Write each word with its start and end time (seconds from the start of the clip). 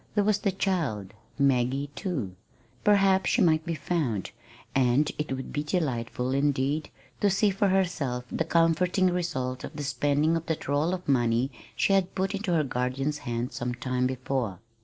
There 0.15 0.23
was 0.23 0.39
the 0.39 0.51
child, 0.51 1.13
Maggie, 1.37 1.91
too. 1.93 2.35
Perhaps 2.83 3.29
she 3.29 3.41
might 3.43 3.63
be 3.67 3.75
found, 3.75 4.31
and 4.73 5.11
it 5.19 5.31
would 5.31 5.53
be 5.53 5.61
delightful, 5.61 6.31
indeed, 6.33 6.89
to 7.19 7.29
see 7.29 7.51
for 7.51 7.67
herself 7.67 8.25
the 8.31 8.43
comforting 8.43 9.11
results 9.11 9.63
of 9.63 9.75
the 9.75 9.83
spending 9.83 10.35
of 10.35 10.47
that 10.47 10.67
roll 10.67 10.95
of 10.95 11.07
money 11.07 11.51
she 11.75 11.93
had 11.93 12.15
put 12.15 12.33
into 12.33 12.51
her 12.53 12.63
guardian's 12.63 13.19
hands 13.29 13.53
some 13.53 13.75
time 13.75 14.07
before. 14.07 14.57